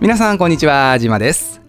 [0.00, 1.59] 皆さんこんにちは、じまです。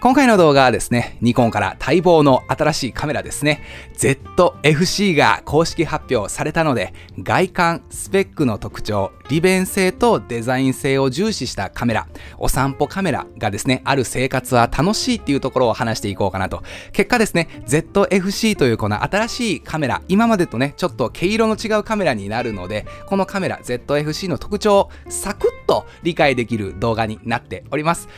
[0.00, 3.64] 今回の動画はですね、ニコンから待望の新しいカメラですね、
[3.96, 12.06] ZFC が公式発表されたので、外観、スペックの特徴、利便性とデザイン性を重視したカメラ、
[12.38, 16.62] お散歩カメラがですね、ある生活は楽しいっていうところを話していこうかなと。
[16.92, 28.08] 結果ですね、ZFC というこの新しいカメラ、今までとね、ちょっと毛色の違うカメラになるので、このカメラ ZFC の特徴をサクッと理解できる動画になっております。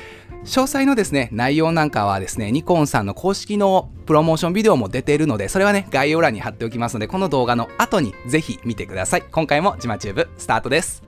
[0.44, 9.22] 詳細のですね、内容なんかはですね、ニコンさんの公式のプロモーションビデオも出ているので、それはね、概要欄に貼っておきますので、この動画の後にぜひ見てください。
[9.30, 11.02] 今回もジマチューブスタートです。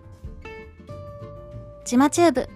[1.84, 2.48] ジマチューブ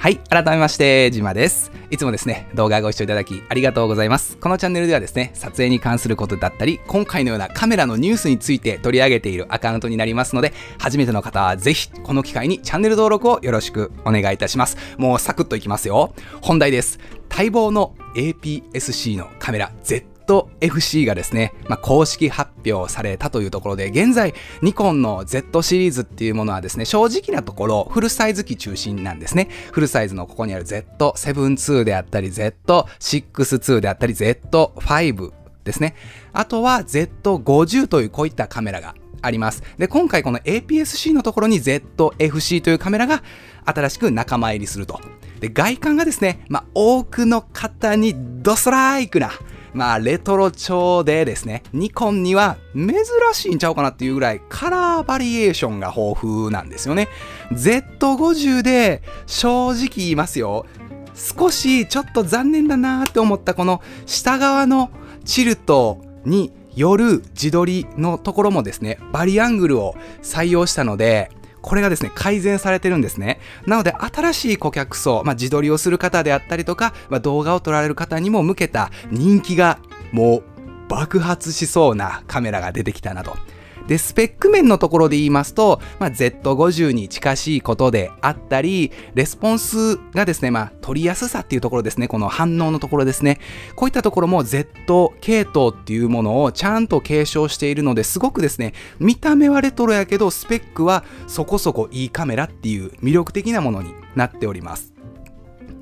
[0.00, 1.70] はい、改めまして、ジマです。
[1.90, 4.38] いつもですね、動画ご視聴いただきありがとうございます。
[4.38, 14.78] このチャンネルではですね、撮影に関することだったり、今回のようなカメラのニュースについて取り上げているアカウントになりますので、初めての方はぜひ、この機会にチャンネル登録をよろしくお願いいたします。
[14.96, 16.14] もうサクッといきますよ。
[16.40, 16.98] 本題です。
[17.28, 19.70] 待望の APS-C のカメラ
[20.30, 29.48] ZFC がですね、まあ、公式発表されたというところで、現在、ニコンの Z シリーズっていうものはですね、正直なところ、フルサイズ機中心なんですね。
[29.72, 35.32] フルサイズのここにある Z7-2 であったり、Z6-2 であったり、Z5
[35.64, 35.94] ですね。
[36.32, 39.62] あとは Z50 というこういったカメラがあります。
[39.78, 43.22] で、今回この APS-C のところに ZFC というカメラが
[43.64, 45.00] 新しく仲間入りすると。
[45.40, 49.30] で、外観がですね、まあ、多くの方にドストライクな、
[49.72, 52.94] まあ、レトロ調でですね、ニコンには珍
[53.32, 57.08] しいんちゃうかなっていうぐらいカラーバリエーションが豊富なんですよね。
[57.52, 60.66] Z50 で正直言いますよ。
[61.14, 64.90] 少しちょっと残念だなーって思ったこの下側の
[65.24, 71.30] チルトによる自撮りのところもですね、バリアングルを採用したので、
[71.62, 73.40] これがですね、改善されてるんですね。
[73.66, 79.78] なので、新しい顧客層、まあ、自撮りをする方であったりとか、まあ、動画を撮られる方にも向けた人気が
[80.12, 80.42] もう
[80.88, 83.36] 爆発しそうなカメラが出てきたなと。
[83.88, 93.38] で、スペック面のところで言いますと、まあ、Z50 に近しいことであったり、レスポンスがですね、まあ、取りやすさっていうところですね、この反応のところですね。
[93.76, 104.92] こういったところも Z 系統っていうものをちゃんと継承しているので、すごくですね、見た目はレトロやけど、スペックはそこそこいいカメラっていう魅力的なものになっております。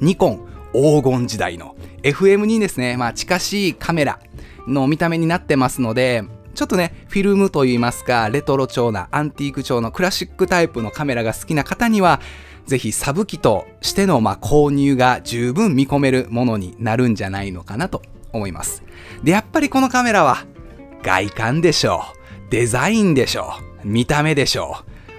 [0.00, 4.20] ニコン黄金時代の FM にですね、まあ、近しいカメラ
[4.66, 6.24] の見た目になってますので、
[6.58, 12.20] ちょっとね、フィルムといいますか、レトロ調な、アンティーク調のクラシックタイプのカメラが好きな方には、
[12.66, 18.02] ぜひサブ機としてのま購入が十分見込めるものになるんじゃないのかなと
[18.32, 18.82] 思います。
[19.22, 20.46] で、やっぱりこのカメラは、
[21.04, 22.02] 外観でしょ
[22.48, 23.52] う、デザインでしょ
[23.84, 24.78] う、見た目でしょ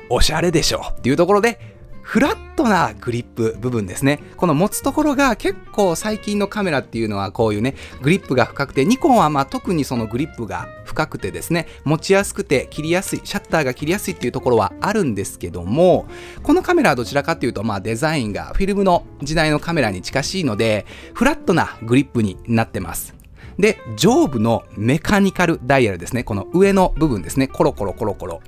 [0.10, 1.69] う、おしゃれでしょうっていうところで、
[2.10, 4.20] フラットなグリップ部分ですね。
[4.36, 16.08] この持つところが結構最近のカメラっていうのはこういうね、グリップが深くて、ニコンはま特にそのグリップが深くてですね、持ちやすくて切りやすい、シャッターが切りやすいっていうところはあるんですけども、
[16.42, 23.14] このカメラはどちらかっていうとまあデザインがフィルムの時代のカメラに近しいので、フラットなグリップになってます。
[23.60, 28.42] で、上部のメカニカルダイヤルですね、この上の部分ですね、コロコロコロコロ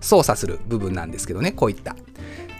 [0.00, 1.94] 操作する部分なんですけどね、こういった。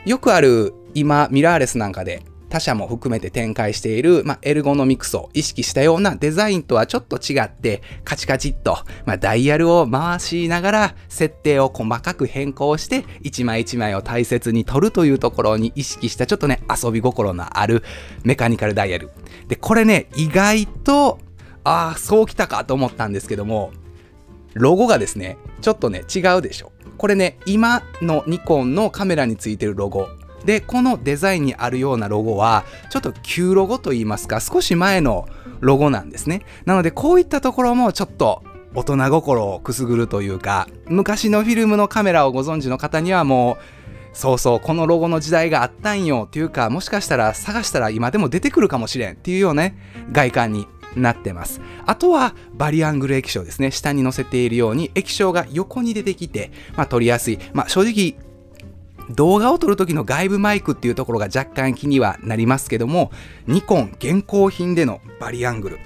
[0.05, 17.83] よくある今ミラーレスなんかで他社も含めて展開している、まあ、エルゴノミクスを意識したようなデザインとはちょっと違ってカチカチっと、まあ、ダイヤルを回しながら設定を細かく変更して一枚一枚を大切に撮るというところに意識したちょっとね遊び心のある
[18.23, 19.11] メカニカルダイヤル。
[19.49, 21.19] でこれね意外と
[21.65, 23.73] ああそうきたかと思ったんですけども
[24.55, 26.73] ロゴがですねちょっとね違うでしょ。
[26.97, 30.09] これね今のニコンのカメラについてるロゴ。
[30.45, 35.27] でこのデザインにあるようなロゴはちょっと旧ロゴといいますか少し前の
[35.61, 36.43] ロゴなんですね。
[36.67, 38.43] なのでこういったところもちょっと
[38.75, 43.57] 大人心をくすぐるというか昔のフィルムのカメラをご存知の方にはもう
[44.15, 49.77] そうそうこのロゴの時代があったんよっていうかもしかしたら探したら今でも出てくるかもしれんっていうようなね
[50.13, 51.61] 外観になってます。
[51.87, 53.71] あとはバリアングル液晶ですね。
[53.71, 57.39] 下に乗せているように液晶が横に出てきて、まあ、撮りやすい。
[57.53, 58.15] まあ、正直
[59.11, 63.11] 動画を撮る時の外部マイクっていうところが若干気にはなりますけども、
[63.47, 65.79] ニコン現行品でのバリアングル。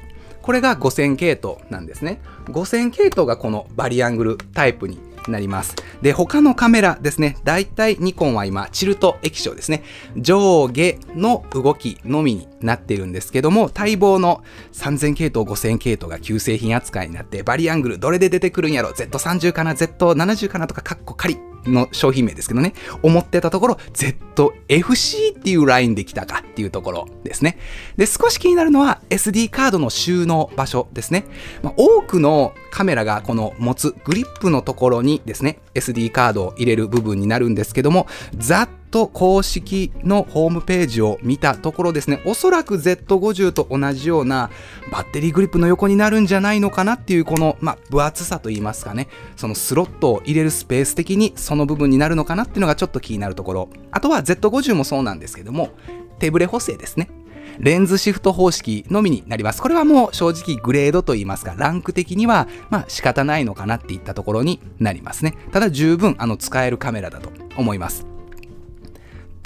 [0.42, 2.20] これが5000系統なんですね。
[2.46, 4.98] 5000系統がこのバリアングルタイプに
[5.30, 5.74] なります。
[6.02, 7.36] で、他のカメラですね。
[7.44, 9.82] だいたいニコンは今、チルト液晶ですね。
[10.16, 14.42] 上下の動きのみになってるんですけども、待望の
[14.72, 20.66] 3000系統、5000系統が旧製品扱いになって、バリアングルどれで出てくるんやろ ?Z30 かな ?Z70 かな？
[20.66, 21.38] とか、カッコカリ
[21.72, 27.58] の商品名ですけどね、思ってたところ、ZFC っていうラインで来たかっていうところですね。
[27.96, 31.24] で、少し気になるのは SD カードの収納場所ですね。
[31.62, 38.06] まあ、多くのカメラがこの持つグリップのところにですね、SD カードを入れる部分になるんですけども、
[38.36, 44.50] ざっと公式のホームページを見たところですね、おそらく Z50 と同じような
[44.90, 53.68] バッテリーグリップの横になるんじゃないのかなっていうこの、まあ、分厚さといいますかね、そのスロットを入れるスペース的にその部分になるのかなっていうのがちょっと気になるところ。
[53.90, 55.70] あとは Z50 もそうなんですけども、
[56.18, 57.10] 手ブレ補正ですね。
[57.58, 59.60] レンズシフト方式のみになります。
[59.60, 65.34] これはもう正直グレードといいますか、ランク的にはまあ仕方ないのかなっていったところになりますね。
[65.52, 68.07] ただ十分あの使えるカメラだと思います。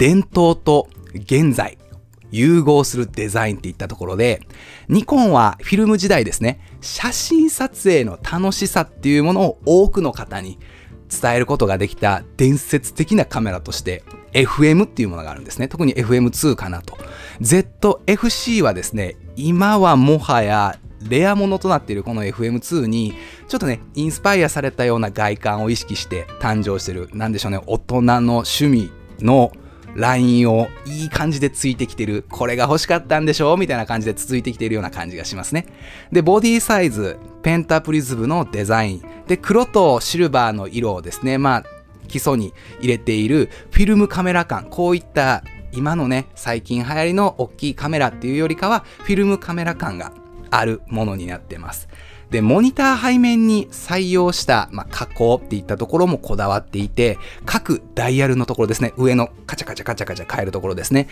[0.03, 1.77] 伝統と現在、
[2.29, 4.41] 融合するデザインっていったところで、
[4.89, 10.59] ニコンはフィルム時代ですね、写真撮影の楽しさっていうものを多くの方に
[11.07, 14.03] 伝えることができた伝説的なカメラとして
[14.33, 15.69] FM っていうものがあるんですね。
[15.69, 16.97] 特に FM2 かなと。
[17.39, 20.77] ZFC はですね、今はもはや
[21.07, 23.13] レアものとなっているこの FM2 に
[23.47, 28.91] ちょっとね、インスパイアされたような外観を意識して誕生してる、なんでしょうね、大人の趣味
[29.21, 29.53] の
[29.95, 32.25] ラインをいい感じでついてきてる。
[32.29, 35.67] これが欲しかったんでしょうみたいな感じで続いてきているような感じがしますね。
[36.11, 39.05] で、ボディサイズ、ペンタプリズムのデザイン。
[39.27, 41.63] で、黒とシルバーの色をですね、まあ、
[42.07, 44.67] 基礎に入れているフィルムカメラ感。
[44.69, 50.11] こういった今のね、最近流行りの大きいカメラっていうよりかは、フィルムカメラ感が
[50.51, 51.89] あるものになってます。
[52.29, 61.07] で、モニター背面に採用した、まあ、加工っていったところもこだわっていて、各ダイヤルのところですね、上のカチャカチャカチャカチャ変えるところですね。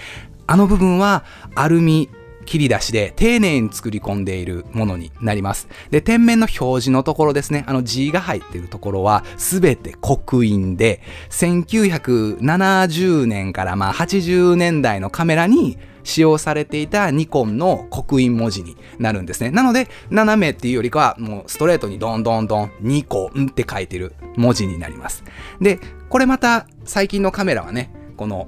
[0.47, 1.23] あの部分は
[1.55, 2.09] アルミ
[2.45, 5.67] 切り出しで丁寧に作り込んでいるものになります。
[5.89, 19.51] で、天面の表示のところですね、あの G が入っているところは全て刻印で、1970年からまあ80年代のカメラに使用されていたニコンの刻印文字になるんですね。
[19.51, 25.23] なので、斜めっていうよりかは、もうストレートにドンドンドン、ニコンって書いてる文字になります。
[25.59, 28.47] で、これまた最近のカメラはね、この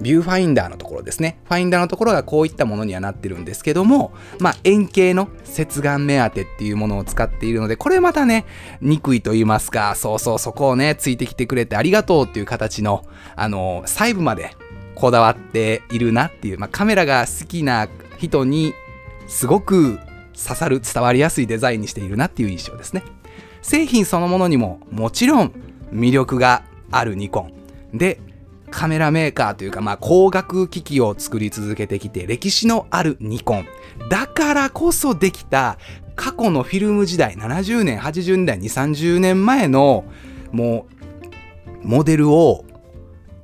[0.00, 1.38] ビューファインダーのところですね。
[1.44, 8.44] ファインダーのところがこういったものにはなってるんですけども、まあ円形の接眼目当てっていうものを使っているので、これまたね、
[8.80, 13.04] 憎いと言いますか、そうそうそこをね、ついてきてくれてありがとうっていう形の、
[13.36, 14.56] あの、細部まで
[14.94, 18.74] こだわっているなっていう、まあ、カメラが好きな人に
[19.26, 19.98] すごく
[20.36, 23.02] 刺さる伝わりやすいデザインにしているなっていう印象ですね。
[23.62, 25.52] 製品そのものにももちろん
[25.92, 27.52] 魅力があるニコン。
[27.96, 28.18] で
[28.70, 33.66] カメラメーカーというか、まあ、光学機器を作り続けてきて歴史のあるニコン。
[34.08, 35.78] だからこそできた
[36.16, 40.04] 過去のフィルム時代70年80年代2 3 0年前の
[40.52, 40.86] も
[41.84, 42.64] うモデルを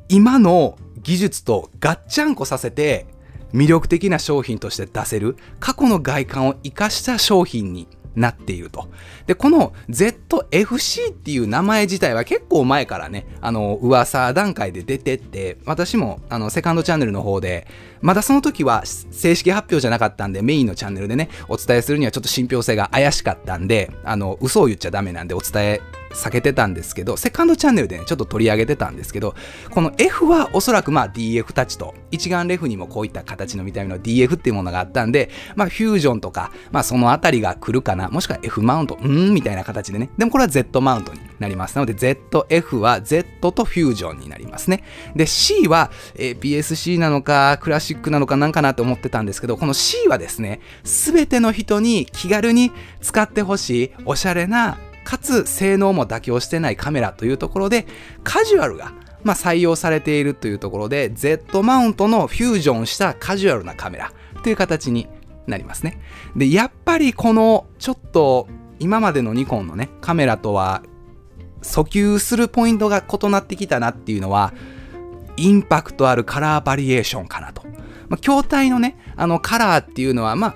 [0.09, 3.07] 今の技術とガッチャンコさせて
[3.55, 8.89] 魅力的な商品として出せる過去の外観を生かした商品になっていると。
[9.27, 17.67] で、この ZFC っていう名前自体は結構前からね、あの、噂段階で出てって、私も、あの、セカンドチャンネルの方で、
[18.03, 29.35] まだその時は正式発表じゃなかったんで、メインのチャンネルでね、お伝えするにはちょっと信憑性が怪しかったんで、あの、嘘を言っちゃダメなんでお伝え避けてたんですけど、セカンドチャンネルでね、ちょっと取り上げてたんですけど、
[29.71, 40.11] この F はおそらくまあ DF タッチと、一眼レフにもこういった形の見た目の DF っていうものがあったんで、まあフュージョンとか、まあそのあたりが来るかな、もしくは F マウント、うんみたいな形でね。
[40.19, 41.77] でもこれは Z マウントになります。
[41.77, 44.85] なので ZF は Z とフュージョンになりますね。
[45.15, 57.87] で C は PSC なのか、クラシックなのかなんかなって思ってたんですけど、この C はですね、すべての人に気軽に使ってほしいおしゃれなかつ性能も妥協してないカメラというところで
[58.25, 58.93] カジュアルが
[59.25, 64.13] まあ、採用されているというところで Z マウントのフュージョンしたカジュアルなカメラ
[64.45, 65.09] という形に
[65.47, 65.99] なりますね。
[66.37, 68.47] で、やっぱりこのちょっと
[68.79, 70.83] 今までのニコンのね、カメラとは
[71.63, 74.53] 訴求するポイントが異なってきたなっていうのは、
[75.37, 77.63] インパクトあるカラーバリエーションかなと。
[78.09, 80.55] まあ、筐体のね、あのカラーっていうのは、まあ、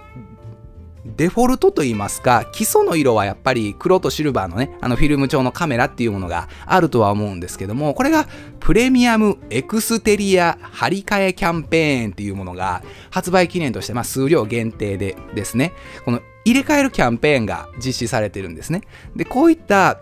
[1.04, 8.28] デフォルトといいますか、基礎の色はやっぱり黒とシルバーのね、あのフィルム調のカメラっていうものがあるとは思うんですけども、これが
[8.61, 15.73] プレミアムエクステリア張り替えキャンペーンっていうものが発売記念として、まあ、数量限定でですね、
[16.04, 18.82] この入れ替えるキャンペーンが実施されてるんですね。
[19.16, 20.00] で、こういった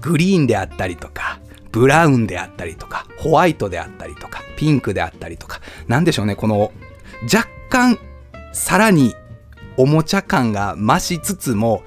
[0.00, 1.40] グリーンであったりとか、
[1.72, 6.72] ブラウンであったりとか、ホワイトであったりとか、ピンクであったりとか、なんでしょうね、この
[7.22, 7.98] 若干
[8.52, 9.14] さらに
[9.76, 11.82] おもちゃ感が増しつつも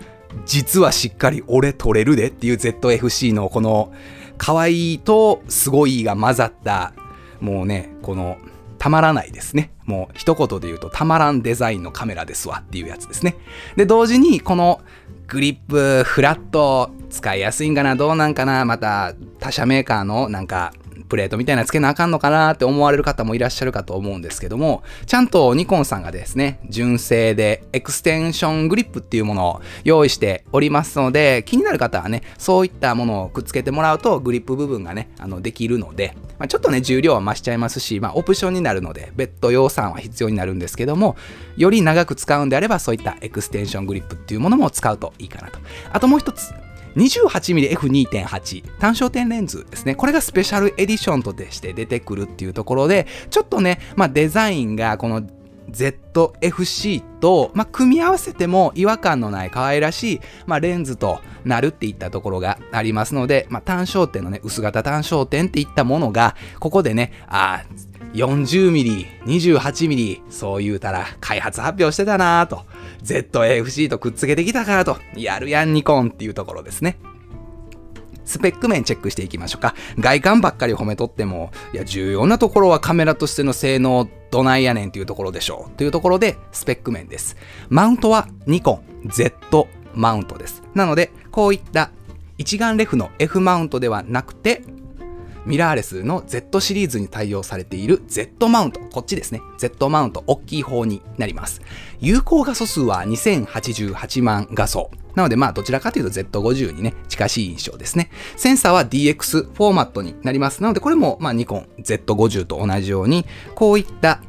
[0.46, 3.94] 実はしっかり俺取れるでっていう ZFC のこの
[4.38, 6.94] 可愛いとすごいが混ざった、
[7.42, 8.38] もうね、この、
[8.78, 9.72] たまらないですね。
[9.86, 13.36] もう一言で言うとたまらんデザインのカメラですわっていうやつですね。
[13.76, 14.82] で、同時にこの
[15.28, 20.74] グリップ、フラット、使いやすいんかなどうなんかなまた他社メーカーのなんか
[21.08, 41.16] プレートみたいなつけなあかんのかなって思われる方もいらっしゃるかと思うんですけども、ちゃんとニコンさんがですね、純正でエクステンショングリップっていうものを用意しておりますので、気になる方はね、そういったものをくっつけてもらうとグリップ部分がね、あのできるので、まあ、ちょっとね、重量は増しちゃいますし、まあ、オプションになるので、別途予算は必要になるんですけども、
[41.56, 45.60] より長く使うんであれば、そういったエクステンショングリップっていうものも使うといいかなと。
[45.92, 46.54] あともう一つ、
[46.98, 49.96] 28mmF2.8 単焦点レンズですね。
[49.96, 55.22] これがスペシャルエディションとして出てくるっていうところで、ちょっとね、まあ、デザインがこの
[55.72, 67.64] ZFC と、まあ、組み合わせても違和感のない可愛らしい、まあ、レンズとなるっていったところがありますので、まあ、単焦点のね、薄型単焦点っていったものが、ここでね、あ
[68.14, 72.64] 40mm、28mm、そう言うたら開発発表してたなぁと。
[73.04, 76.98] ZFC とくっつけてきたかと、やるやんニコンっていうところですね。
[78.26, 79.74] スペック面チェックしていきましょうか。
[79.98, 85.78] 外観ばっかり褒めとっても、いや、重要なところはカメラとしての性能どないやねんっていうところでしょう。
[85.78, 87.38] というところで、スペック面です。
[87.70, 90.62] マウントはニコン Z マウントです。
[90.76, 91.92] なので、こういった
[92.38, 94.62] 一眼レフの F マウントではなくて、
[95.48, 99.42] ミラーレスの Z シリーズに対応されている Z マウント、こっちですね。
[99.58, 101.62] Z マウント、大きい方になります。
[102.02, 104.92] 有効画素数は2088万画素。
[105.16, 108.12] なので、まあ、どちらかというと Z50 にね、近しい印象ですね。
[108.36, 110.62] センサーは DX フォーマットになります。
[110.62, 113.26] なので、これも、まあ、ニコン Z50 と同じように、
[113.56, 114.22] こういった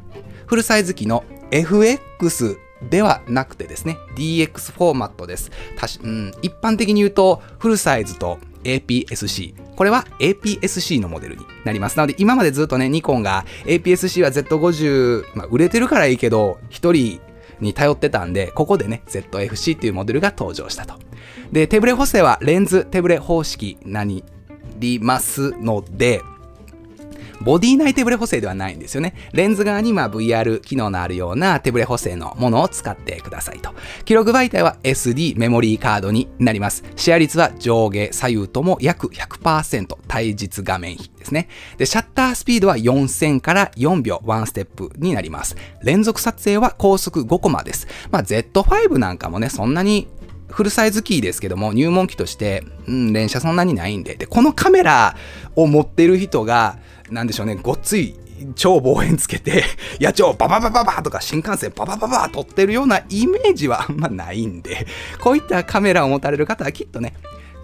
[0.47, 2.57] フルサイズ機の FX
[2.89, 5.51] ではなくてですね、DX フォーマットです。
[6.01, 9.53] うん、一般的に言うと、フルサイズと APS-C。
[9.79, 11.95] これは APS-C のモデルになります。
[11.95, 17.21] なので今までずっとね、ニコンが APS-C は Z50、まあ、売れてるからいいけど、1人
[17.61, 20.95] に頼ってたんで、ここでね、ZFC っていうモデルが登場したと。
[21.53, 24.21] で、手ブレ補正はレンズ手ブレ方式になり
[24.99, 26.23] ますので、
[27.41, 29.13] ボディ内手ブレ補正ではないんですよね。
[29.33, 33.73] レンズ側にまあ VR 機能のあるような手ブレ補正のものを使ってくださいと。
[34.05, 36.83] 記録媒体は SD メモリーカードになります。
[36.95, 41.47] シェア率は上下左右とも約100%対実画面比ですね。
[41.77, 45.55] で、シャッタースピードは4000から4秒1ステップになります。
[45.83, 47.87] 連続撮影は高速5コマです。
[48.11, 50.07] まあ Z5 なんかもね、そんなに
[50.49, 54.15] フルサイズキーですけども、入門機として、うん、連射そんなにないんで。
[54.15, 55.15] で、このカメラ
[55.55, 56.77] を持ってる人が、
[57.09, 58.15] なんでしょうね、ごっつい
[58.55, 59.63] 超望遠つけて、
[59.99, 64.87] 野鳥バババババとか新幹線ババババ撮ってるようなイメージはあんまないんで、
[65.19, 67.13] こういったカメラを持たれる方はきっとね、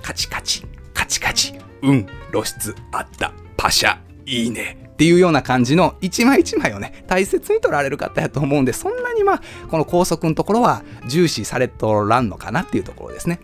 [0.01, 4.77] カチカチ、カチカチ、うん、露出あった、パシャ、いいね。
[4.87, 13.39] っていうような感じの一枚一枚をね、大切に撮られる方やと思うんで、そんなにまあ、この高速のところは重視されとらんのかなっていうところですね。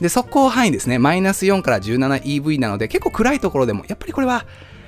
[0.00, 4.46] で、速攻範囲ですね、マイナス4から 17EV なので、結構暗いところでも、やっぱりこれは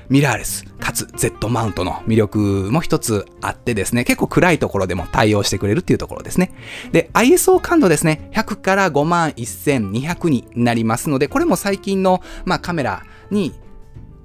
[0.09, 2.39] ミラーレスかつ Z マウントの魅力
[2.73, 6.53] も一つあってですね、結構暗いところでも対応してくれるっていうところですね。
[6.93, 13.55] で、ISO 感度ですね、100から51200になりますので、これも最近の、まあ、カメラに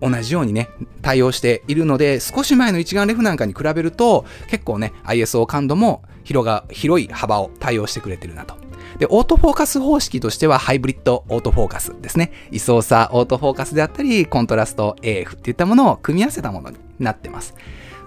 [0.08, 0.70] 同じようにね、
[1.02, 8.64] 対応しているので、少し前の一眼レフなんかに比べると、結構ね、ISO 感度も広が、広い幅を対応してくれてるなと
[8.98, 12.32] で、オートフォーカス方式としてはハイブリッドオートフォーカスですね。
[12.52, 17.56] 位相差オートフォーカスであったり、コントラスト AF っていったものを組み合わせたものになってます。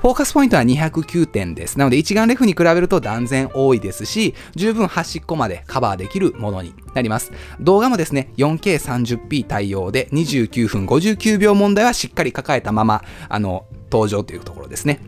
[0.06, 1.80] フォーカスポイントは209点です。
[1.80, 7.32] なので一眼レフに比べると断然多いですし、十分端っこまでカバーできるものになります。
[7.58, 15.00] 動画もですね、4K30p 対応で29分59秒問題はしっかり抱えたまま、あの、登場というところですね。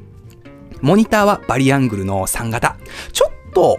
[0.81, 2.77] モニターはバリアングルの3型。
[3.13, 3.79] ちょっと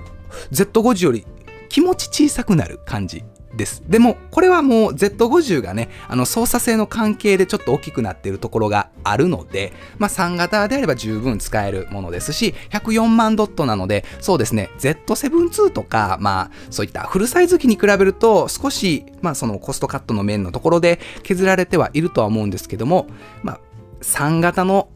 [0.53, 1.27] Z50 より
[1.67, 3.25] 気持ち小さくなる感じ
[3.59, 3.83] です。
[3.87, 23.07] でも、これはもう Z50 がね、あの操作性の関係でちょっと大きくなっているところがあるので、まあ3型であれば十分使えるものですし、104万ドットなので、そうですね、Z7-2 とか、まあそういったフルサイズ機に比べると少し、まあそのコストカットの面のところで削られてはいるとは思うんですけども、
[23.43, 23.59] まあ
[24.01, 24.89] 3型の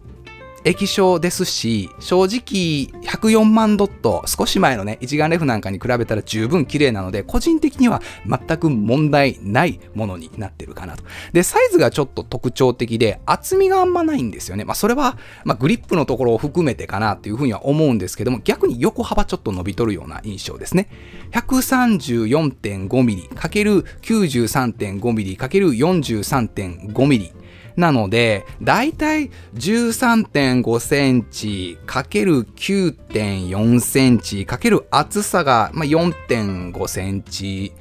[0.65, 11.03] 液晶ですし、正直104万ドット、少し前のね、一眼レフなんかに比べたら十分綺麗なので、個人的には全く問題ないものになってるかなと。
[11.33, 14.63] で、サイズがちょっと特徴的で、厚みがあんまないんですよね。
[14.63, 20.87] まあ、それは、まあ、グリップのところを含めてかなっていうふうには思うんですけども、逆に横幅ちょっと伸びとるような印象ですね。
[21.31, 27.42] 134.5mm× 93.5mm× 43.5mm
[27.75, 37.73] なので、だいたい13.5センチかける9.4センチかける厚さがまあ4.5センチ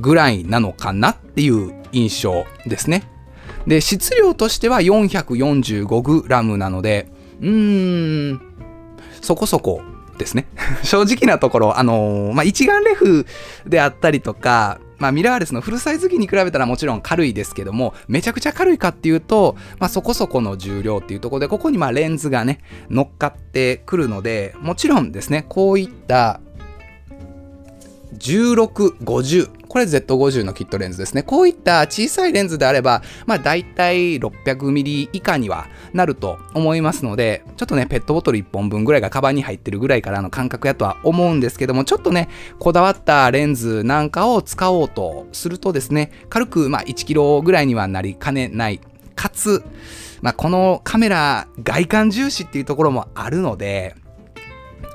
[0.00, 3.08] ぐらいなのかなっていう印象ですね。
[3.66, 7.08] で、質量としては 445g なので、
[7.40, 8.40] うーん、
[9.20, 9.82] そこそこ
[10.18, 10.46] ですね。
[10.82, 13.26] 正直なところ、あのー、まあ、一眼レフ
[13.66, 26.40] であったりとか、まあ、ミラーレスのフルサイズ機に比べたらもちろん軽いですけども、めちゃくちゃ軽いかっていうと、まあ、そこそこの重量っていうところで、ここにまレンズがね、乗っかってくるので、もちろんですね、こういった
[28.22, 29.50] 16、50。
[29.66, 31.22] これ Z50 のキットレンズですね。
[31.22, 48.80] こういった小さいレンズであれば、まあ大体 600mm 以下にはなると思いますので、ちょっとね、ペットボトル1本分ぐらいがカバンに入ってるぐらいからの感覚やとは思うんですけども、ちょっとね、こだわったレンズなんかを使おうとするとですね、軽くまあ1キロぐらいにはなりかねない。
[49.16, 49.64] かつ、
[50.20, 53.94] まあ、このカメラ外観重視っていうところもあるので、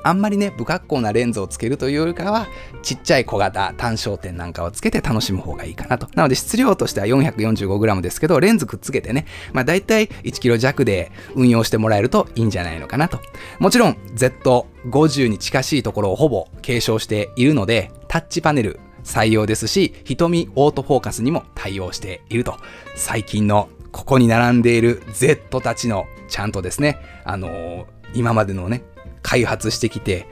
[0.02, 2.46] あんまりね、不格好なレンズをつけるというよりかは、
[2.82, 6.08] ちっちゃい小型単焦点なんかをつけて楽しむ方がいいかなと。
[6.14, 13.20] なので質量としては 445g ですけど、レンズくっつけてね、まあ大体 1kg 弱で運用してもらえるといいんじゃないのかなと。
[13.58, 22.56] もちろん Z50 に近しいところをほぼ継承しているので、タッチパネル採用ですし、瞳オートフォーカスにも対応していると。
[22.94, 28.82] 最近のここに並んでいる Z たちのちゃんとですね、あのー、今までのね、
[29.22, 30.26] 開発してきて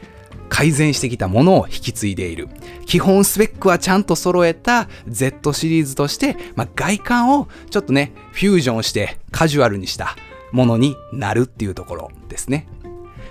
[0.48, 2.48] 改善してきたものを引き継いでいる。
[2.86, 10.16] 基本スペックはちゃんと揃えた Z シリーズとして、まあ、外観をちょっとねフュージョンしてカジュアルにした
[10.52, 12.68] ものになるっていうところですね。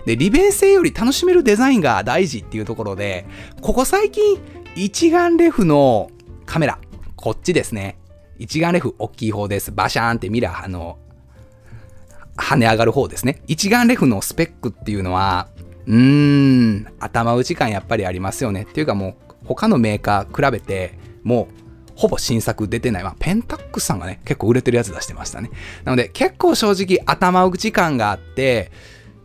[0.06, 3.26] で利便性より楽しめるデザインが大事っていうところで
[3.62, 4.38] ここ最近
[4.76, 6.12] 一眼レフの
[6.46, 6.80] カメラ
[7.16, 7.98] こっちですね。
[8.38, 9.72] 一眼レフ大きい方です。
[9.72, 11.00] バシャーンってミラーあの
[12.38, 13.42] 跳ね上がる方ですね。
[13.48, 15.48] 一眼レフのスペックっていうのは、
[15.88, 18.64] うーん、頭打ち感やっぱりありますよね。
[18.64, 23.04] っていうかもう、他のメーカー比べて、もう、ほぼ新作出てない。
[23.04, 25.50] まあ、ペンタックスさんがね、結構売れてるやつ出してましたね。
[25.86, 28.72] なので、結構正直頭打ち感があって、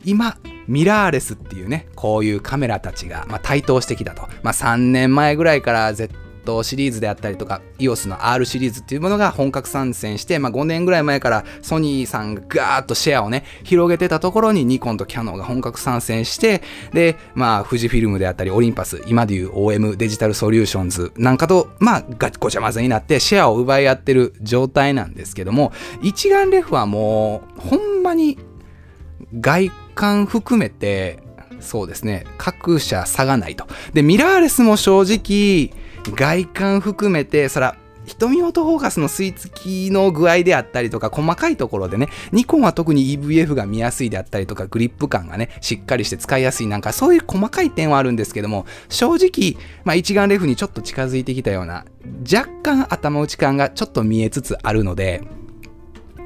[0.05, 4.23] 今、ミラーレスっていうね、こういうカメラたちが、まあ、台頭してきたと。
[4.43, 22.05] まあ、3年前ぐらいから Z トシリーズであったりとか EOS の R シリーズっていうものが本格参戦して、まあ、5年ぐらい前からソニーさんがガーッとシェアをね広げてたところにニコンとキャノンが本格参戦してでまあ富士フィルムであったりオリンパス今でいう OM デジタルソリューションズなんかとまあ
[22.39, 25.73] ごちゃ混ぜになってシェアを奪い合ってる状態なんですけども
[26.03, 28.39] 一眼レフはもうほんまに
[29.41, 31.21] 外観含めて
[31.61, 33.67] そうですね各社差がないと。
[33.93, 51.85] でミラーレスも正直外観含めて、そら、瞳オトフォーカスの吸い付きの具合であったりとか、細かいところでね、ニコンは特に EVF が見やすいであったりとか、グリップ感がね、しっかりして使いやすいなんか、そういう細かい点はあるんですけども、正直、まあ、一眼レフにちょっと近づいてきたような、
[52.31, 55.23] 若干頭打ち感がちょっと見えつつあるので、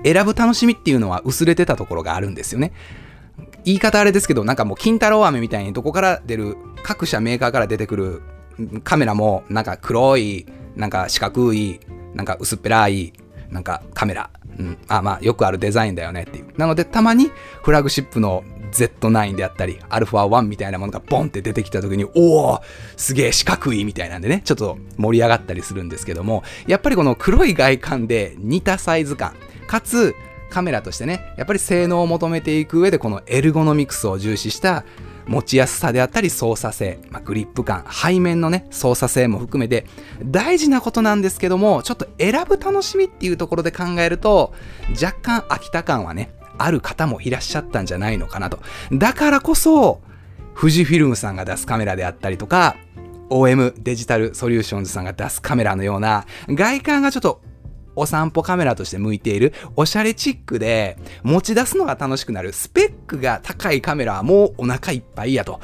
[0.05, 2.73] 選ぶ楽しみっていうのは薄れてたところがあるんですよね。
[3.65, 8.23] 言い方あれですけど、なんかもう金太郎飴みたいにどこから出る、各社メーカーから出てくる
[8.83, 11.81] カメラもなんか黒い、なんか四角い、
[12.15, 13.13] なんか薄っぺらい、
[13.51, 14.31] なんかカメラ。
[14.57, 16.47] うん、あまあよくあるデザインだよねっていう。
[16.57, 17.31] なのでたまに
[17.63, 22.61] フラグシップの Z9 であったり、α1 みたいなものがボンって出てきた時に、おお
[22.97, 29.35] すげえ四角いみたいなんでね、ちょっと盛り上がったりするんですけども、やっぱりこの黒い外観で似たサイズ感、
[29.67, 30.15] かつ
[30.51, 34.85] カメラとしてね、やっぱり性能を求めていく上でこのエルゴノミクスを重視した
[35.27, 39.87] 持ちやすさであったり操作性、まあ、グリップ感、背面のね、操作性も含めて
[40.25, 44.53] 大事なことなんですけども、ちょっと選ぶ楽しみっていうところで考えると、
[45.01, 48.61] 若干飽きた感はね、ある方もいらっしゃったんじゃないのかなと。
[48.93, 50.01] だからこそ、
[50.59, 52.77] 富士フィルムさんが出すカメラであったりとか、
[53.31, 57.41] OM デジタルソリューションズさんが出すカメラのような外観がちょっと
[57.97, 65.61] お散歩カメラとして向いている、おしゃれチックで持ち出すのが楽しくなる、スペックが高いカメラはもうお腹いっぱいやと。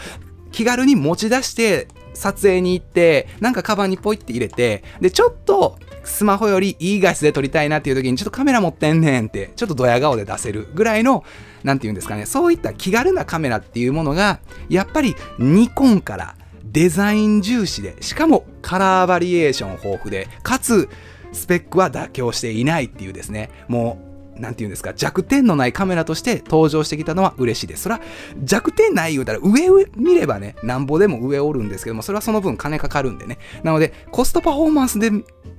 [0.53, 11.25] 気軽に持ち出して撮影に行って、なんかカバンにポイって入れて、で、ちょっとスマホよりいい画質で撮りたいなっていう時にちょっとカメラ持ってんねんって、ちょっとドヤ顔で出せるぐらいの、
[11.62, 20.88] なんて言うんですかね、そういった気軽なカメラっていうものが、やっぱりニコンからデザイン重視で、しかもカラーバリエーション豊富で、かつ
[21.33, 23.99] スペックは妥協していないっていうですね、も
[24.37, 27.83] う、なんていうんですか、弱点のないカメラとして登場してきたのは嬉しいです。
[27.83, 28.01] それは
[28.43, 33.38] 弱点ない言うたら上見ればね、なんぼでも上おるんですけども、それはその分金かかるんでね。
[33.62, 35.11] なので、コストパフォーマンスで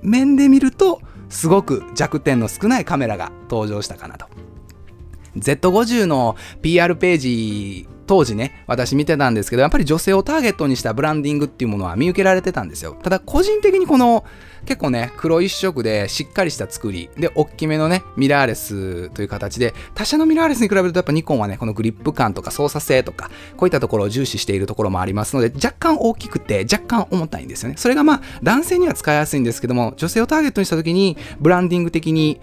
[0.02, 4.26] 面で見ると、すごく弱点の少ないカメラが登場したかなと。
[5.36, 12.98] Z50 の PR ページ当時ね、私見てたんですけど、やっぱり女性をターゲットにしたブランディングっていうものは見受けられてたんですよ。
[13.02, 14.24] ただ個人的にこの
[14.64, 27.74] 結構ね、黒一色でしっかりした作り、で、大きめのね、ミラーレスという形で、他社のミラーレスに比べるとやっぱニコンはね、このグリップ感とか操作性とか、こういったところを重視しているところもありますので、若干大きくて、若干重たいんですよね。
[27.76, 32.40] それがまあ、男性には使いやすいんですけども、女性をターゲットにした時に、ブランディング的に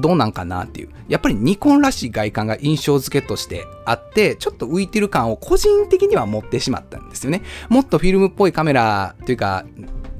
[0.00, 0.88] どうなんかなっていう。
[1.08, 7.42] やっぱりニコンらしい外観が印象付けとしてあって、ちょっと浮いてる感を個人的には持ってしまったんですよね。
[7.68, 9.64] もっとフィルムっぽいカメラというか、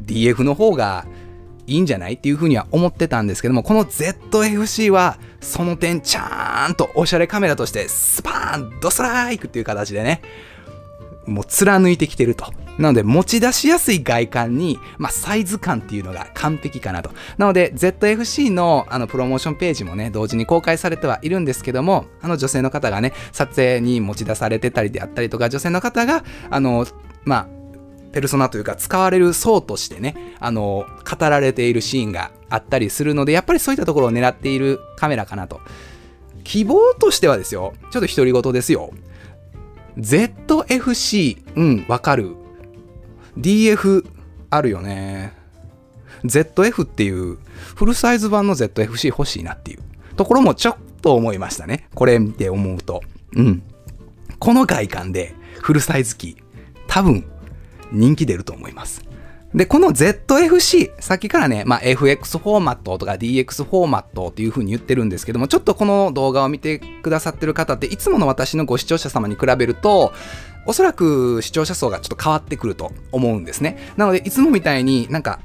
[0.05, 1.07] DF の方が
[1.73, 10.21] いいんじゃないっていうふうには思ってたんですけども、この ZFC はその点ちゃんとおしゃれカメラとしてスパーンドストライクっていう形でね、
[11.27, 12.53] もう貫いてきてると。
[12.79, 17.11] なので持ち出しやすい外観に、まあ、サイズ感っていうのが完璧かなと。
[17.39, 26.87] なので ZFC のあのプロモーションページもね、同時に公開されてはいるんですけども、あの女性の方がね、撮影に持ち出されてたりであったりとか、女性の方が、あの、
[27.25, 27.62] まあ、
[28.13, 35.61] ペルソナというか使われる層としてね、あの、語られているシーンがあったりするので、やっぱりそういったところを狙っているカメラかなと。
[36.45, 38.93] 希望としてはですよ、ちょっと独り言ですよ。
[39.99, 42.35] ZFC、うん、わかる。
[43.39, 44.07] DF
[44.51, 45.33] あるよね。
[46.25, 47.39] ZF っていう
[47.75, 49.81] フルサイズ版の ZFC 欲しいなっていう
[50.17, 51.89] ところもちょっと思いましたね。
[51.95, 53.03] これ見て思うと。
[53.35, 53.63] うん。
[54.39, 56.37] この外観でフルサイズ機、
[56.87, 57.25] 多分
[57.93, 59.05] 人気出ると思います。
[59.55, 70.13] で、この ZFC、さっきからね、まあ、FX フォーマットとか DX フォーマットっていう風に言ってるんですけども、ちょっとこの動画を見てくださってる方って、いつもの私のご視聴者様に比べると、
[70.65, 73.77] おそらく視聴者層がちょっと変わってくると思うんですね。
[73.99, 75.41] なので、いつもみたいになんか、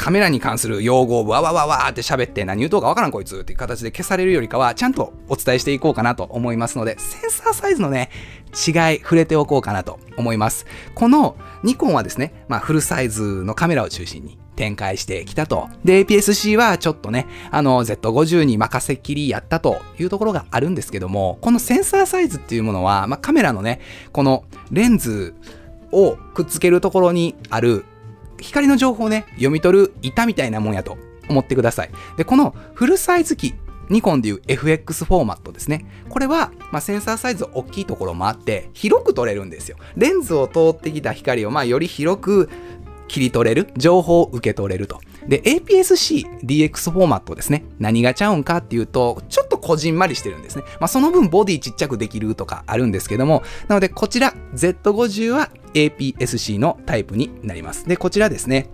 [0.00, 8.08] カメラに関する用語をわわわわって喋って何言うとうかわからんこいつっていう形で消されるよりかはちゃんとお伝えしていこうかなと思いますのでセンサーサイズのね
[8.52, 15.68] 違い触れておこうかなと思いますこのニコンはですね、まあ、フルサイズのカメラを中心に展開してきたと。
[15.84, 23.80] で、APS-C はちょっとね、あの、Z50 に任せっきりやったというところがあるんですけども、このセンサーサイズっていうものは、まあ、カメラのね、
[24.12, 25.34] このレンズ
[25.92, 27.86] をくっつけるところにある
[28.40, 30.98] 光の情報をね、読み取る板みたいなもんやと
[31.28, 31.90] 思ってください。
[32.16, 33.54] で、このフルサイズ機、
[33.88, 35.84] ニコンでいう FX フォーマットですね。
[36.08, 39.76] これは、まあ、センサーサイズ大きいところもあって、広く撮れるんですよ。
[39.96, 42.50] レンズを通ってきた光を、まあ、より広く
[43.08, 45.00] 切り取れる、情報を受け取れると。
[45.30, 47.64] で、APS-C DX フォーマットですね。
[47.78, 50.64] 何がちゃうんかっていうと、ちょっとこじんまりしてるんですね。
[50.80, 57.86] まあ、その分ボディちっちゃくできるとかあるんですけども、なのでこちら Z50 は APS-C のタイプになります。
[57.86, 58.70] で、こちらですね。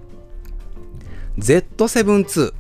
[1.37, 2.55] Z7 II。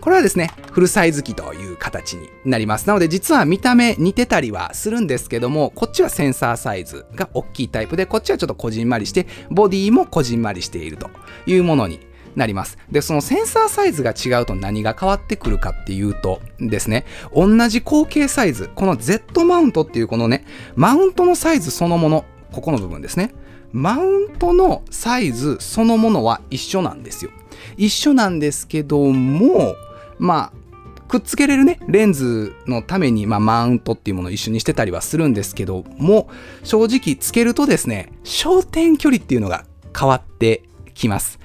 [0.00, 2.88] これはですね、フルサイズ機という形になります。
[2.88, 11.10] なので実は見た目似てたりはするんですけども、こっちはセンサーサイズが大きいタイプで、こっちはちょっとこじんまりして、ボディもこじんまりしていると
[11.46, 12.78] いうものになります。
[12.90, 20.44] で、そのセンサーサイズが違うと何が変わってくるかっていうとですね、同じ口径サイズ、この Z マウントっていうこのね、
[20.76, 23.32] マウントのサイズそのもの、ここの部分ですね。
[23.72, 27.30] マウントのサイズそのものは一緒なんですよ。
[27.76, 29.74] 一緒なんですけども、
[30.18, 30.60] まあ、
[31.08, 36.28] くっつけれるね、レンズのために、まあ、マウントっていうものを一緒にしてたりはするんですけども、
[36.62, 39.64] 正直つけるとですね、焦点距離っていうのが
[39.98, 40.62] 変わって
[40.94, 41.40] きます。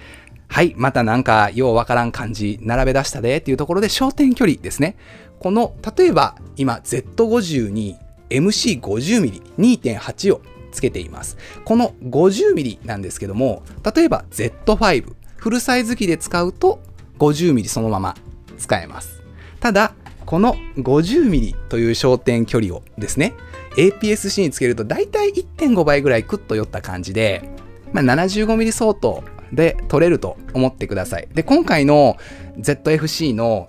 [0.47, 4.95] はい、またなんかようわからん感じ並べ出したでっていうところで焦点距離ですね。
[5.39, 7.97] この、例えば今 Z50 に
[8.29, 11.38] MC50mm2.8 をつけています。
[11.63, 13.63] この 50mm なんですけども、
[13.95, 16.79] 例えば Z5 フルサイズ機で使うと
[17.19, 18.15] 50mm そのまま
[18.58, 19.21] 使えます。
[19.60, 19.93] ただ、
[20.25, 23.34] この 50mm という焦点距離をですね、
[23.77, 27.49] APS-C につけると大体1.5倍ぐらいクッと寄った感じで、
[27.93, 31.27] まあ、75mm 相当で撮れると思ってください。
[31.34, 32.17] で、今回の
[32.60, 33.67] ZFC の、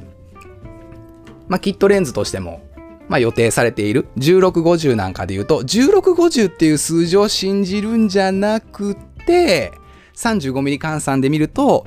[1.49, 2.63] まあ、キットレンズとしても、
[3.09, 9.73] まあ、予定されている1650なんかで言うと、1650っていう数字を信じるんじゃなくて、
[10.17, 11.87] 35mm 換算で見ると、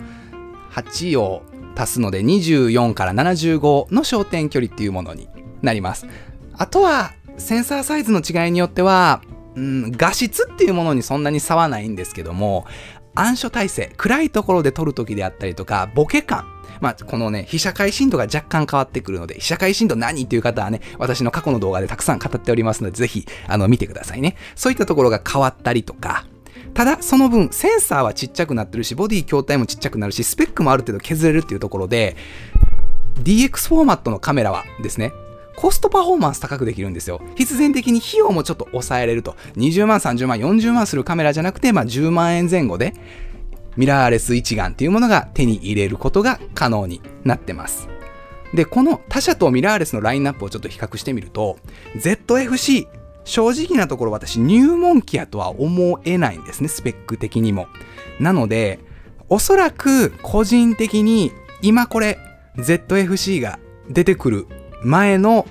[0.72, 1.44] 8を
[1.76, 5.28] 足すので24から75の焦点距離っていうものに
[5.62, 6.06] なります。
[6.54, 9.22] あとは、センサーサイズの違いによっては、
[9.56, 12.66] うん、画質っていうものにそんなに差はないんですけども、
[13.16, 16.46] 暗所体制、暗いところで撮るときであったりとか、ボケ感、
[16.82, 24.36] まあ、このね、被写界深度が若干変わってくるので、被写界深度何っていう方はね、私の過去の動画でたくさん語っておりますので、ぜひ、あの、見てくださいね。
[24.56, 26.26] そういったところが変わったりとか、
[26.74, 32.16] ただ、その分、センサーはちっちゃくなってるし、ボディ筐体もちっちゃくなるし、スペックもある程度削れるっていうところで、
[33.24, 35.12] DX フォーマットのカメラはですね、
[35.60, 37.20] コストパフォーマンス高くできるんですよ。
[37.36, 39.36] 必然的に費用もちょっと抑えれると。
[39.58, 42.94] 20万、30万、40万するカメラじゃなくて、まあ10万円前後で、
[43.76, 47.90] ミラーレス一眼っていうものが手に入れることが可能になってます。
[48.54, 51.58] で、この他社とミラーレスのラインナップをちょっと比較してみると、
[51.98, 52.88] ZFC、
[53.26, 57.68] 正直なところ私入門機やとは思えないんですね、スペック的にも。
[58.22, 58.80] なので、
[59.28, 62.18] おそらく個人的に今これ
[62.56, 64.48] ZFC が出てくる
[64.84, 65.46] 前の、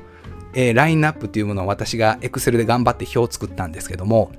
[0.55, 4.33] えー、ラインナップっていうものを私が Excel で頑張って表を作ったんですけども、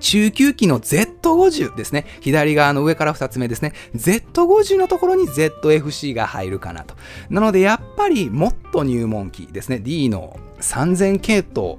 [0.00, 2.06] 中級機の Z50 ですね。
[2.20, 3.72] 左側の上から2つ目ですね。
[3.96, 6.94] Z50 のところに ZFC が入るかなと。
[7.30, 9.80] なので、やっぱりもっと入門機ですね。
[9.80, 11.78] D の3000系統、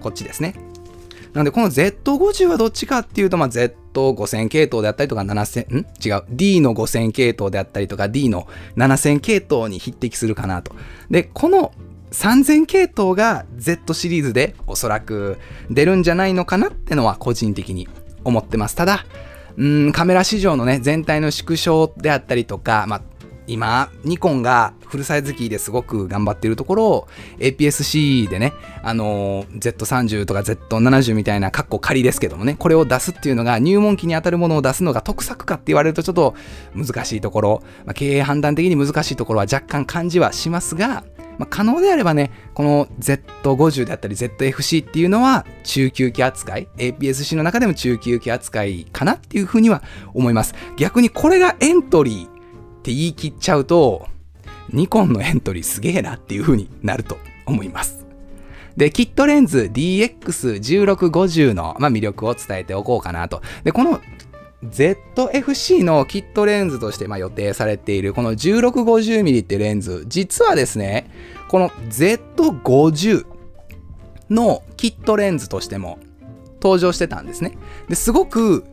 [0.00, 0.54] こっちですね。
[1.32, 3.48] なので、この Z50 はどっちかっていうと、まあ、
[3.92, 5.86] と5000系統であったりとか、7000、ん？
[6.04, 6.24] 違う。
[6.30, 10.74] D の5000系統であったりとか、D の7000系統に匹敵するかなと。
[11.10, 11.72] で、この
[12.12, 15.38] 3000系統が Z シリーズでおそらく
[15.70, 17.88] 出るんじゃないのかなってのは個人的に
[18.24, 18.74] 思ってます。
[18.76, 19.04] ただ、
[19.56, 23.02] うんカメラ市場のね、全体の縮小であったりとか、まあ、
[23.50, 27.08] 今、ニコンがフルサイズ機ですごく頑張っているところを
[27.38, 36.34] APS-C でね、あのー、Z30 とか Z70 みたいなカッコ仮ですけどもね、これを出すっていうのが入門機に当たるものを出すのが得策かって言われるとちょっと
[36.74, 41.02] 難しいところ、まあ、経営判断的に難しいところは若干感じはしますが、
[41.40, 49.82] まあ、可能であればね、この Z50 であったり ZFC っていうのは中級機扱い、APS-C の中でも中級機扱いかなっていうふうには
[50.12, 50.54] 思います。
[50.76, 52.29] 逆にこれがエントリー
[52.80, 54.08] って言い切っちゃうと、
[54.70, 58.06] ニコンのエントリーすげえなっていうふうになると思います。
[58.76, 63.42] で、キットレンズ DX1650 の、まあ、魅力を伝えておこうかなと。
[63.64, 64.00] で、この
[64.64, 71.10] ZFC のキットレンズとしてま予定されているこの 1650mm ってレンズ、実はですね、
[71.48, 73.26] この Z50
[74.30, 75.98] のキットレンズとしても
[76.62, 77.58] 登場してたんですね。
[77.88, 78.64] ですごく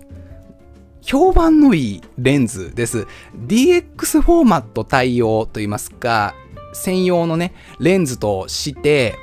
[1.08, 3.08] 評判のいいレンズです。
[3.38, 6.36] DX フォーマット対応といいますか、
[6.74, 9.16] 専用のね、レンズとして、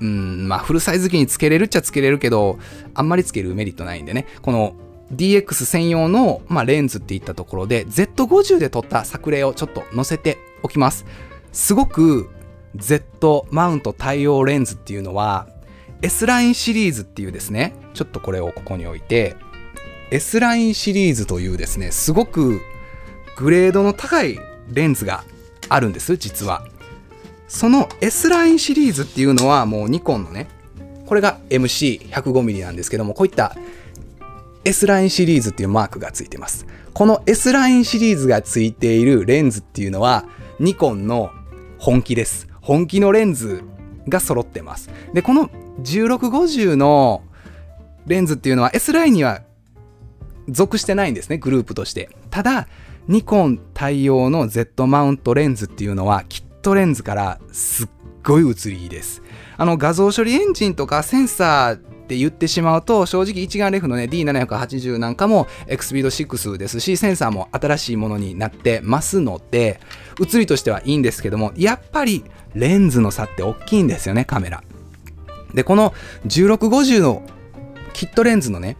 [0.00, 2.58] うん、まあフルサイズ機につけれるっちゃつけれるけど、
[2.94, 4.74] あんまりつけるメリットないんでね、この
[5.14, 11.06] DX 専用の、まあ、レンズっていったところで Z50 で撮った作例をちょっと載せておきます。
[11.52, 12.28] すごく
[12.74, 15.46] Z マウント対応レンズっていうのは
[16.02, 19.36] S ラインシリーズっていうですね、ちょっとこれをここに置いて
[20.10, 22.60] S ラインシリーズというですね、すごく
[23.36, 24.38] グレードの高い
[24.72, 25.24] レンズが
[25.68, 26.66] あるんです、実は。
[27.48, 30.48] その S ラインシリーズっていうのはもうニコンのね、
[31.06, 33.56] これが MC105mm なんですけども、こういった
[34.64, 36.66] S ラインシリーズっていうマークがついてます。
[36.92, 40.24] この S ラインシリーズがついているレンズっていうのは、
[40.58, 41.30] ニコンの
[41.78, 42.48] 本気です。
[42.60, 43.62] 本気のレンズ
[44.08, 44.90] が揃ってます。
[45.14, 45.50] で、この
[45.82, 47.22] 1650の
[48.06, 49.42] レンズっていうのは S ラインには
[50.50, 52.10] 属してないんですね、グループとして。
[52.30, 52.68] ただ、
[53.08, 57.88] ニコン対応の Z マウントレンズっていうのは、キットレンズからすっ
[58.24, 59.22] ごい映りいいです。
[59.56, 69.80] あの画像処理エンジンとかセンサーって言ってしまうと、正直一眼レフのね、D780 なんかも EXPEED6 ですし、センサーも新しいものになってますので、
[70.18, 74.62] 写りとしてはいいんですけども、やっぱりレンズの差って大きいんですよね、カメラ。
[75.54, 75.94] で、この
[76.26, 77.22] 1650の
[77.92, 78.76] キットレンズのね、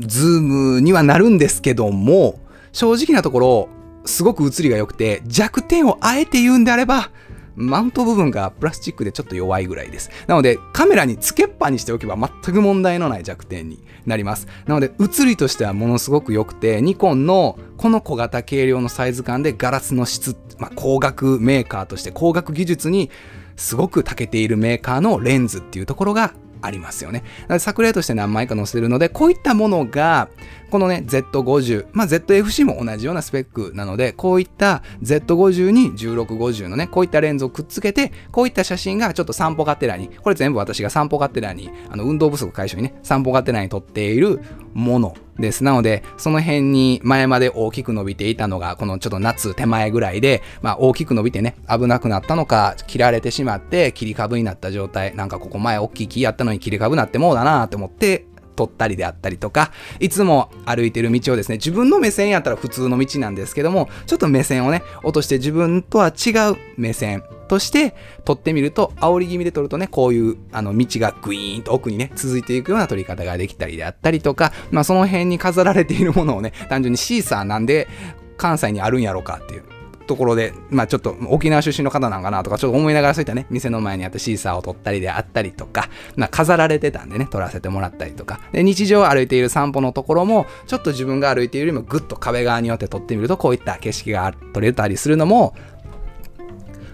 [0.00, 2.38] ズームにはなるんですけども、
[2.72, 3.68] 正直なところ、
[4.04, 7.10] すごく写りが良くて、弱点をあえて言うんであれば、
[7.54, 10.10] マウント部分がプラスチックでちょっと弱いぐらいです。
[10.26, 14.46] なので、カメラにつけっぱにしておけば全く問題のない弱点になります。
[14.66, 23.10] なので、写りとしてはものすごく良くて、ニコンのこの小型軽量のサイズ感でガラスの質、まあ、光学メーカーとして光学技術に
[23.56, 27.22] すごく長けているメーカーのレンズっていうところがありますよね。
[27.58, 30.28] 作例として何枚か載せるので、こういったものが、
[30.72, 44.40] このね、Z50、まあ、ZFC も同じようなスペックなので、こういった Z50 に1650のね、こういったレンズをくっつけて、こういった写真がちょっと散歩がてらに、これ全部私が散歩がてらに、あの、運動不足解消にね、散歩がてらに撮っている
[44.72, 45.62] ものです。
[45.62, 58.24] なので、その辺に前まで大きく伸びていたのが、このちょっと夏手前ぐらいで、まあ大きく伸びてね、危なくなったのか、切られてしまって、切り株になった状態、なんかここ前大きい木やったのに切り株になってもうだなと思って、
[58.54, 77.88] 撮ったりであったりとか、いつも歩いてる道をですね、自分の目線やったら普通の道なんですけども、ちょっと目線をね、落として自分とは違う目線として撮ってみると、煽り気味で撮るとね、こういうあの道がグイーンと奥にね、続いていくような撮り方ができたりであったりとか、まあその辺に飾られているものをね、単純にシーサーなんで
[78.36, 79.71] 関西にあるんやろうかっていう。
[80.12, 95.54] ところで、まあちょっと沖縄出身の方なんかなとかちょっと思いながらそういったね、店の前にあってシーサーを撮ったりであったりとか、まあ飾られてたんでね、撮らせてもらったりとか、で、日常歩いている散歩のところも、ちょっと自分が歩いているよりもぐっと壁側によって撮ってみると、こういった景色が撮れたりするのも、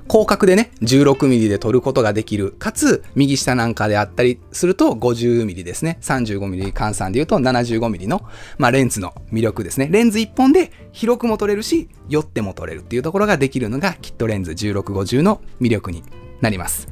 [0.09, 2.53] 広角でね、16ミリで撮ることができる。
[2.53, 5.99] かつ、右下なんかであったりすると50ミリですね。
[6.01, 8.23] 35ミリ換算で言うと75ミリの、
[8.57, 9.89] まあ、レンズの魅力ですね。
[9.91, 16.03] レンズ1本で広くも撮れるし、寄っても撮れるっていうところができるのが、キットレンズ1650の魅力に
[16.41, 16.89] なります。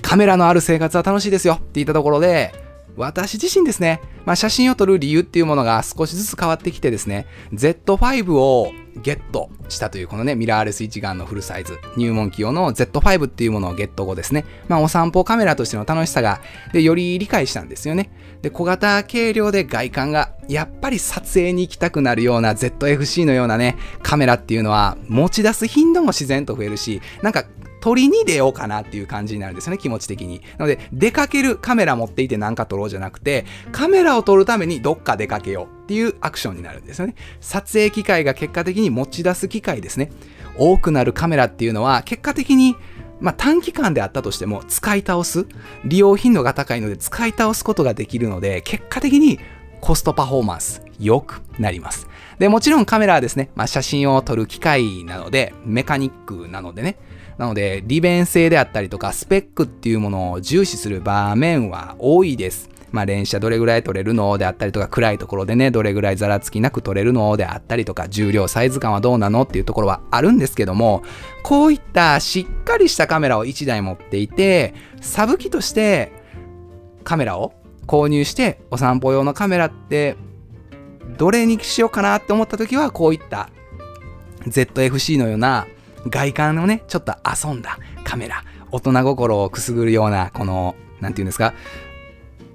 [0.00, 2.54] カメラのある生活は楽しいですよって言ったところで、
[2.96, 8.70] 私自身ですね、まあ、写真を撮る理由っていうものが少しずつ変わってきてですね、Z5 を
[9.02, 16.40] ゲットしたというこのね、ミラーレス一眼のフルサイズ、入門機用の Z5 っていうものをゲット後ですね、まあお散歩カメラとしての楽しさが、
[16.72, 18.10] で、より理解したんですよね。
[18.42, 27.44] で、小型軽量で外観が、やっぱり撮影に行きたくなるような ZFC のようなね、カメラっていうのは持ち出す頻度も自然と増えるし、なんか
[27.84, 30.40] 撮りに出ようかなっていう感じになるんですよね、気持ち的に。
[30.56, 37.14] なので、出かけるカメラ持っていて何か撮ろうじゃなくて、カメラを撮るためにどっか出かけようっていうアクションになるんですよね。
[37.42, 40.10] 撮影機会が結果的に持ち出す機会ですね。
[40.56, 42.74] 多くなるカメラっていうのは、結果的に
[43.20, 45.46] まあ、短期間であったとしても使い倒す
[45.84, 49.38] 利用頻度が高いので使い倒すことができるので結果的に
[49.80, 56.96] コストパフォーマンス良くなりますでもちろんカメラはですね、まあ、写真を撮る機械なのでメカニックなのでね
[57.38, 62.70] なので、利便性であったりとか、スペックっていうものを重視する場面は多いです。
[62.92, 71.02] まあ、連写どれぐらい取れるのであったりとか、暗いところでね、どれぐらいざらつきなく取れるのであったりとか、重量、サイズ感はどうなのっていうところはあるんですけども、
[71.42, 76.12] こういったしっかりしたカメラを1台持っていて、サブ機として
[77.02, 77.52] カメラを
[77.88, 80.16] 購入して、お散歩用のカメラって、
[81.18, 83.50] どれにしようかなって思った時は、こういった
[84.46, 85.66] ZFC のような
[86.08, 91.54] 外観のね、ちょっと遊んだカメラ、大人心をくすぐるような、この、なんて言うんですか、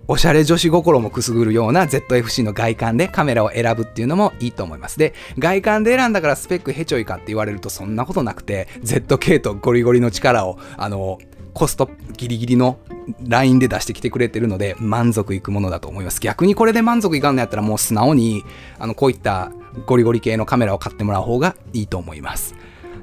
[0.08, 4.98] おしゃれ女子心もくすぐるような ZFC の外観でカメラを選ぶっていうのもいいと思います。
[4.98, 11.20] で、外観で選んだからスペックヘチョイかって言われるとそんなことなくて、ZK とゴリゴリの力を、あの、
[11.54, 12.80] コストギリギリの
[13.28, 16.20] ラインで出してきてくれてるので満足いくものだと思います。
[16.22, 18.44] 逆にこれで満足いかんのやったらもう素直に
[18.78, 19.52] あのこういった
[19.86, 22.56] ゴリゴリ系のカメラを買ってもらう方がいいと思います。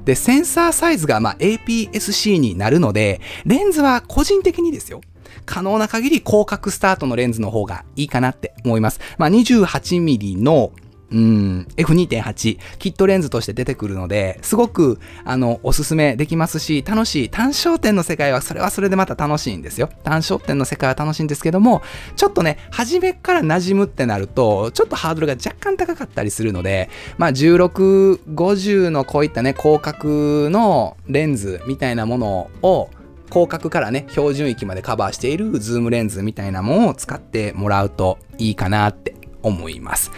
[0.07, 5.01] で、センサーサイズがま APS-C になるので、レンズは個人的にですよ。
[5.45, 9.01] 可能な限り広角スタートのレンズの方がいいかなって思います。
[9.17, 10.71] まあ、28mm の
[11.11, 17.29] うん、F2.8 キットレンズとして出てくるので、すごく、あの、おすすめできますし、楽しい。
[17.29, 19.89] 単焦点の世界は、それはそれでまた楽しいんですよ。
[20.03, 21.81] 単焦点の世界は楽しいんですけども、
[22.15, 32.89] ちょっとね、初めから馴染むってなると、ちょっとハードルが若干高かったりするので、まあ、16、50のこういったね、広角のレンズみたいなものを、
[33.29, 40.11] 広角からね、標準域までカバーしているズームレンズみたいなものを使ってもらうといいかなって思います。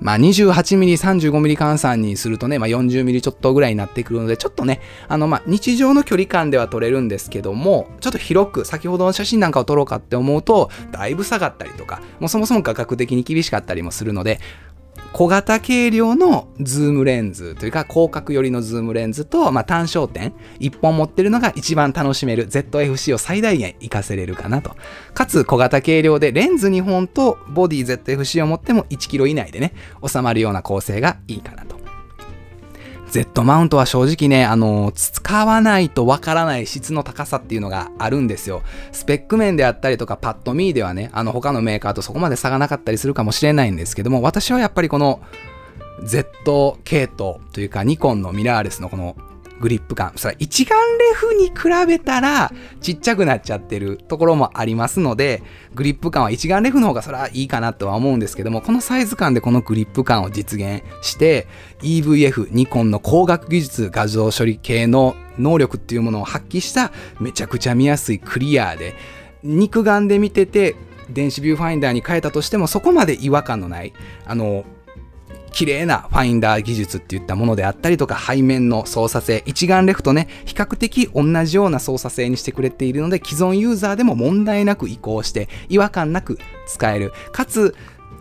[0.00, 14.40] まあ、28mm、35mm 換算にするとね、まあ、40mm ちょっとぐらいになってくるので、ちょっとね、あの、まあ、日常の距離感では撮れるんですけども、ちょっと広く、先ほどの写真なんかを撮ろうかって思うと、だいぶ下がったりとか、もうそもそも画角的に厳しかったりもするので、
[15.12, 24.76] 小型軽量のズームレンズというか広角寄りのズームレンズと、まあ、単焦点1本持ってるのが一番楽しめる ZFC を最大限活かせれるかなと。
[25.14, 29.72] かつ小型軽量でレンズ2本とボディ ZFC を持っても 1kg 以内でね
[30.06, 31.77] 収まるような構成がいいかなと。
[33.10, 38.62] Z マウントは正直ね、あの、使わないとわからない質の高さっていうのがあるんですよ。
[38.92, 45.20] スペック面であったりとか、パッと見ではね、あの、他のメーカーとそこまで差がなかったりするかもしれないんですけども、私はやっぱりこの
[46.04, 49.16] Z 系統というか、ニコンのミラーレスのこの
[49.60, 50.12] グリップ感。
[50.16, 55.42] それは一眼レフに比べたらちっちゃくなっちゃってるところもありますので、
[55.74, 61.46] グリップ感は一眼レフの方がそれはいいかなとは思うんですけども、このサイズ感でこのグリップ感を実現して、
[61.80, 68.94] EVF、ニコンの光学技術画像処理系の能力っていうものを発揮しためちゃくちゃ見やすいクリアで、
[69.42, 70.76] 肉眼で見てて
[71.10, 73.92] 電子ビューファインダーに変えたとしてもそこまで違和感のない、
[74.26, 74.64] あの、
[75.52, 87.12] 綺麗なファインダー技術っていったものであったりとか背面の操作性一眼レフとね比較的同じような操作性にしてくれているので既存ユーザーでも問題なく移行して違和感なく使える。
[87.32, 87.74] かつ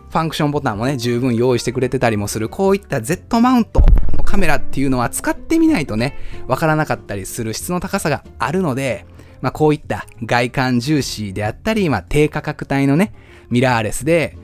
[0.10, 2.50] ファンクションボタンもね十分用意してくれてたりもする。
[2.50, 3.86] こういった Z マウントの
[4.24, 6.18] カメラっていうのは使ってみないとね
[6.48, 9.06] わからなかったりする質の高さがあるので
[9.42, 13.14] まあ、こういった外観重視であったり、まあ、低価格帯のね、
[13.50, 14.38] ミラーレスで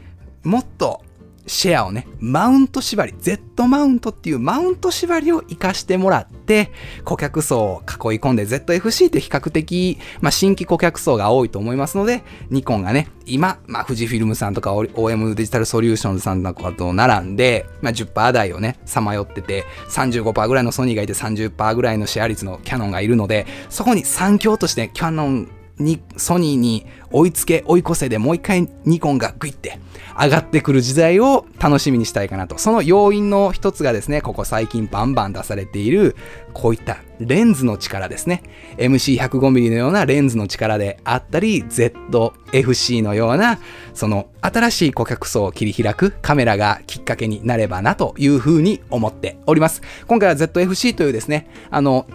[0.43, 1.01] もっと
[1.45, 6.71] シェアをね、マウント縛り、Z マウントっていうマウント縛りを活かしてもらって、
[7.03, 25.49] 顧客層を囲い込んで、ZFC って比較的、まあ、新規顧客層が多いと思いますので、ニコンがね、今、まあ、富士フィルムさんとか OM デジタルソリューションズさんとかと並んで、まあ、10%台をね、さまよってて、35%ぐらいのソニーがいて30%ぐらいのシェア率のキャノンがいるので、そこに3強としてキャノン
[25.83, 29.79] にソニーに追いつけ追い越せでもう一回ニコンがグイって
[30.19, 32.57] 上がってくる時代を楽しみにしたいかなと。
[32.57, 36.15] その要因の一つがですね、ここ最近バンバン出されている、
[36.53, 38.43] こういったレンズの力ですね。
[38.77, 43.59] MC105mm のようなレンズの力であったり、ZFC のような、
[43.93, 49.81] その新しい顧客層を切り開くカメラがきっかけになればなというふうに思っております。
[50.07, 52.05] 今回は ZFC というですね、あの、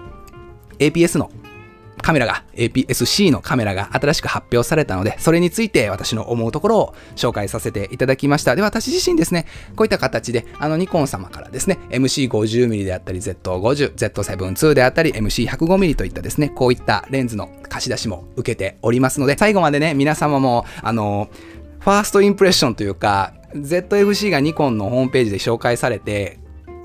[0.78, 1.30] APS の
[2.03, 8.57] カメラが、APS-C のカメラが新しく発表されたので、それについて私の思うところを紹介させていただきました。
[8.57, 9.46] で、私自身ですね、
[9.76, 21.28] こういった形で、あのニコン様からですね、MC50mm であったり、Z50、Z7-2 であったり、MC105mm といったですね、こういったレンズの貸し出しも受けておりますので、最後までね、皆様も、あの、
[21.80, 26.38] ファーストインプレッションというか、ZFC がニコンのホームページで紹介されて、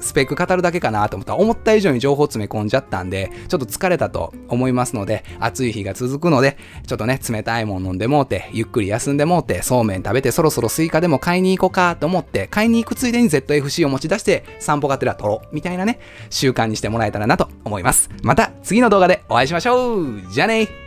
[0.04, 16.00] スペック語るだけかなと思ったら思った以上に情報詰め込んじゃったんで、ちょっと疲れたと思いますので、暑い日が続くので、ちょっとね、冷たいもん飲んでもうて、ゆっくり休んでもうて、そうめん食べてそろそろスイカでも買いに行こうかと思って、買いに行くついでに ZFC を持ち出して散歩がてら撮ろうみたいなね、
[16.30, 18.10] 習慣にしてもらえたらなと思います。
[18.22, 20.83] また次の動画でお会いしましょうじゃあね